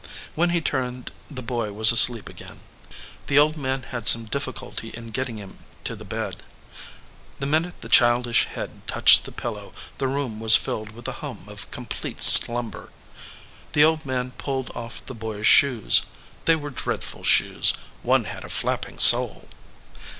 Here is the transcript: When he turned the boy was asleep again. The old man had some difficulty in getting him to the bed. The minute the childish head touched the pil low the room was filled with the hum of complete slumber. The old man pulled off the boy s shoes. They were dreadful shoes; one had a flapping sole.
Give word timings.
When 0.33 0.49
he 0.49 0.61
turned 0.61 1.11
the 1.29 1.43
boy 1.43 1.71
was 1.73 1.91
asleep 1.91 2.27
again. 2.27 2.61
The 3.27 3.37
old 3.37 3.55
man 3.55 3.83
had 3.83 4.07
some 4.07 4.25
difficulty 4.25 4.89
in 4.95 5.11
getting 5.11 5.37
him 5.37 5.59
to 5.83 5.95
the 5.95 6.03
bed. 6.03 6.37
The 7.37 7.45
minute 7.45 7.79
the 7.81 7.87
childish 7.87 8.45
head 8.45 8.81
touched 8.87 9.25
the 9.25 9.31
pil 9.31 9.51
low 9.51 9.73
the 9.99 10.07
room 10.07 10.39
was 10.39 10.55
filled 10.55 10.93
with 10.93 11.05
the 11.05 11.11
hum 11.21 11.43
of 11.47 11.69
complete 11.69 12.23
slumber. 12.23 12.89
The 13.73 13.83
old 13.83 14.03
man 14.03 14.31
pulled 14.31 14.71
off 14.75 15.05
the 15.05 15.13
boy 15.13 15.41
s 15.41 15.45
shoes. 15.45 16.01
They 16.45 16.55
were 16.55 16.71
dreadful 16.71 17.23
shoes; 17.23 17.71
one 18.01 18.23
had 18.23 18.43
a 18.43 18.49
flapping 18.49 18.97
sole. 18.97 19.49